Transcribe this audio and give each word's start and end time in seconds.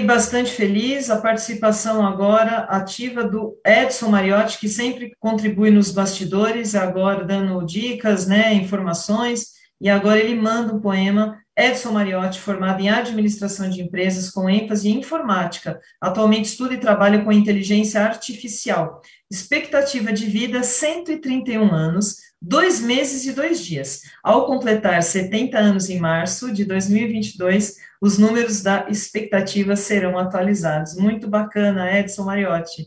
bastante 0.00 0.50
feliz. 0.50 1.10
A 1.10 1.20
participação 1.20 2.04
agora 2.06 2.60
ativa 2.70 3.22
do 3.22 3.54
Edson 3.66 4.08
Mariotti, 4.08 4.58
que 4.58 4.68
sempre 4.68 5.12
contribui 5.20 5.70
nos 5.70 5.90
bastidores, 5.90 6.74
agora 6.74 7.22
dando 7.22 7.62
dicas, 7.66 8.26
né, 8.26 8.54
informações, 8.54 9.57
e 9.80 9.88
agora 9.88 10.18
ele 10.18 10.34
manda 10.34 10.74
um 10.74 10.80
poema. 10.80 11.38
Edson 11.56 11.90
Mariotti, 11.90 12.38
formado 12.38 12.80
em 12.80 12.88
administração 12.88 13.68
de 13.68 13.82
empresas 13.82 14.30
com 14.30 14.48
ênfase 14.48 14.88
em 14.88 15.00
informática, 15.00 15.80
atualmente 16.00 16.44
estuda 16.44 16.74
e 16.74 16.78
trabalha 16.78 17.24
com 17.24 17.32
inteligência 17.32 18.00
artificial. 18.00 19.02
Expectativa 19.28 20.12
de 20.12 20.26
vida: 20.26 20.62
131 20.62 21.74
anos, 21.74 22.16
dois 22.40 22.80
meses 22.80 23.26
e 23.26 23.32
dois 23.32 23.64
dias. 23.64 24.02
Ao 24.22 24.46
completar 24.46 25.02
70 25.02 25.58
anos 25.58 25.90
em 25.90 25.98
março 25.98 26.52
de 26.52 26.64
2022, 26.64 27.74
os 28.00 28.18
números 28.18 28.62
da 28.62 28.86
expectativa 28.88 29.74
serão 29.74 30.16
atualizados. 30.16 30.94
Muito 30.94 31.26
bacana, 31.26 31.98
Edson 31.98 32.24
Mariotti. 32.24 32.86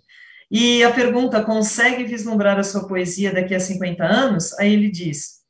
E 0.50 0.82
a 0.84 0.92
pergunta: 0.92 1.44
consegue 1.44 2.06
vislumbrar 2.06 2.58
a 2.58 2.64
sua 2.64 2.88
poesia 2.88 3.34
daqui 3.34 3.54
a 3.54 3.60
50 3.60 4.04
anos? 4.04 4.58
Aí 4.58 4.74
ele 4.74 4.90
diz. 4.90 5.41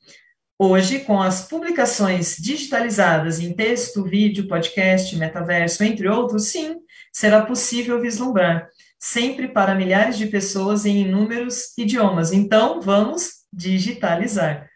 Hoje, 0.63 0.99
com 0.99 1.19
as 1.19 1.47
publicações 1.47 2.37
digitalizadas 2.37 3.39
em 3.39 3.51
texto, 3.51 4.03
vídeo, 4.03 4.47
podcast, 4.47 5.15
metaverso, 5.15 5.83
entre 5.83 6.07
outros, 6.07 6.49
sim, 6.49 6.75
será 7.11 7.43
possível 7.43 7.99
vislumbrar, 7.99 8.69
sempre 8.99 9.47
para 9.47 9.73
milhares 9.73 10.19
de 10.19 10.27
pessoas 10.27 10.85
em 10.85 11.01
inúmeros 11.01 11.75
idiomas. 11.75 12.31
Então, 12.31 12.79
vamos 12.79 13.37
digitalizar. 13.51 14.69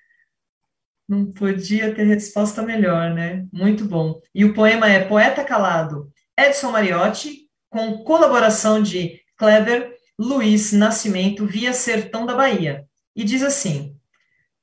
Não 1.07 1.31
podia 1.31 1.93
ter 1.93 2.05
resposta 2.05 2.63
melhor, 2.63 3.13
né? 3.13 3.45
Muito 3.53 3.85
bom. 3.85 4.19
E 4.33 4.43
o 4.43 4.55
poema 4.55 4.89
é 4.89 5.05
Poeta 5.05 5.43
Calado, 5.43 6.11
Edson 6.35 6.71
Mariotti, 6.71 7.47
com 7.69 7.99
colaboração 7.99 8.81
de 8.81 9.21
Kleber 9.37 9.93
Luiz 10.17 10.71
Nascimento 10.71 11.45
via 11.45 11.73
Sertão 11.73 12.25
da 12.25 12.33
Bahia. 12.33 12.87
E 13.15 13.23
diz 13.23 13.43
assim: 13.43 13.95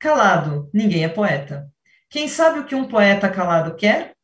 Calado, 0.02 0.68
ninguém 0.74 1.04
é 1.04 1.08
poeta. 1.08 1.70
Quem 2.10 2.26
sabe 2.26 2.58
o 2.58 2.64
que 2.64 2.74
um 2.74 2.88
poeta 2.88 3.28
calado 3.28 3.76
quer? 3.76 4.14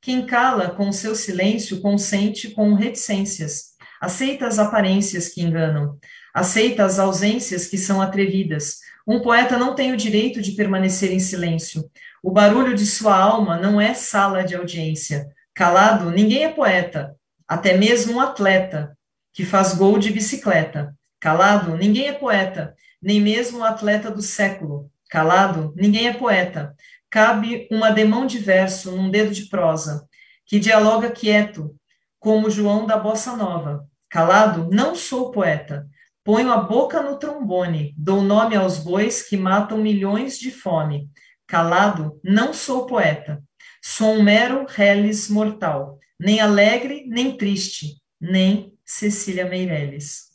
Quem 0.00 0.24
cala 0.24 0.70
com 0.70 0.90
seu 0.90 1.14
silêncio 1.14 1.82
consente 1.82 2.48
com 2.52 2.72
reticências, 2.72 3.74
aceita 4.00 4.46
as 4.46 4.58
aparências 4.58 5.28
que 5.28 5.42
enganam, 5.42 5.98
aceita 6.32 6.82
as 6.82 6.98
ausências 6.98 7.66
que 7.66 7.76
são 7.76 8.00
atrevidas. 8.00 8.78
Um 9.06 9.20
poeta 9.20 9.58
não 9.58 9.74
tem 9.74 9.92
o 9.92 9.98
direito 9.98 10.40
de 10.40 10.52
permanecer 10.52 11.12
em 11.12 11.20
silêncio. 11.20 11.90
O 12.22 12.30
barulho 12.30 12.74
de 12.74 12.86
sua 12.86 13.14
alma 13.14 13.58
não 13.58 13.78
é 13.78 13.92
sala 13.92 14.42
de 14.42 14.56
audiência. 14.56 15.28
Calado, 15.54 16.10
ninguém 16.10 16.44
é 16.44 16.48
poeta, 16.48 17.14
até 17.46 17.76
mesmo 17.76 18.14
um 18.14 18.20
atleta 18.20 18.96
que 19.34 19.44
faz 19.44 19.74
gol 19.74 19.98
de 19.98 20.10
bicicleta. 20.10 20.96
Calado, 21.20 21.76
ninguém 21.76 22.08
é 22.08 22.14
poeta, 22.14 22.74
nem 23.02 23.20
mesmo 23.20 23.58
o 23.58 23.64
atleta 23.64 24.10
do 24.10 24.22
século. 24.22 24.90
Calado, 25.08 25.72
ninguém 25.76 26.08
é 26.08 26.12
poeta. 26.12 26.74
Cabe 27.10 27.66
uma 27.70 27.90
demão 27.90 28.26
de 28.26 28.38
verso 28.38 28.92
num 28.92 29.10
dedo 29.10 29.32
de 29.32 29.48
prosa, 29.48 30.06
que 30.44 30.58
dialoga 30.58 31.10
quieto, 31.10 31.74
como 32.18 32.50
João 32.50 32.86
da 32.86 32.96
Bossa 32.96 33.36
Nova. 33.36 33.86
Calado, 34.10 34.68
não 34.70 34.94
sou 34.94 35.30
poeta. 35.30 35.86
Ponho 36.24 36.52
a 36.52 36.58
boca 36.58 37.02
no 37.02 37.18
trombone, 37.18 37.94
dou 37.96 38.20
nome 38.20 38.54
aos 38.54 38.78
bois 38.78 39.22
que 39.22 39.36
matam 39.36 39.78
milhões 39.78 40.38
de 40.38 40.50
fome. 40.50 41.08
Calado, 41.46 42.20
não 42.22 42.52
sou 42.52 42.84
poeta. 42.84 43.42
Sou 43.82 44.14
um 44.14 44.22
mero 44.22 44.66
reles 44.68 45.30
mortal, 45.30 45.98
nem 46.20 46.40
alegre, 46.40 47.06
nem 47.08 47.36
triste, 47.36 47.96
nem 48.20 48.74
Cecília 48.84 49.46
Meirelles. 49.46 50.27